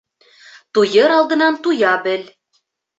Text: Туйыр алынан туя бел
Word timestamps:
Туйыр 0.73 1.11
алынан 1.19 1.55
туя 1.63 1.93
бел 2.03 2.23